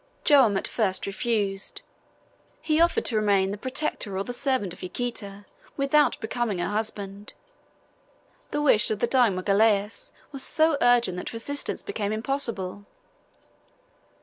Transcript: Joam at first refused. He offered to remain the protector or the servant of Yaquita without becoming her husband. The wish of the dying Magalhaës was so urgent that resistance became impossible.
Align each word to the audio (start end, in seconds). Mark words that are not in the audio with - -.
Joam 0.23 0.57
at 0.57 0.67
first 0.67 1.05
refused. 1.05 1.83
He 2.59 2.81
offered 2.81 3.05
to 3.05 3.15
remain 3.15 3.51
the 3.51 3.55
protector 3.59 4.17
or 4.17 4.23
the 4.23 4.33
servant 4.33 4.73
of 4.73 4.81
Yaquita 4.81 5.45
without 5.77 6.19
becoming 6.19 6.57
her 6.57 6.69
husband. 6.69 7.33
The 8.49 8.63
wish 8.63 8.89
of 8.89 8.97
the 8.97 9.05
dying 9.05 9.35
Magalhaës 9.35 10.11
was 10.31 10.41
so 10.43 10.75
urgent 10.81 11.17
that 11.19 11.33
resistance 11.33 11.83
became 11.83 12.11
impossible. 12.11 12.87